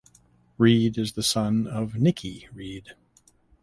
Reed 0.57 0.97
is 0.97 1.11
the 1.11 1.21
son 1.21 1.67
of 1.67 1.97
Nikki 1.97 2.47
Reed. 2.55 2.95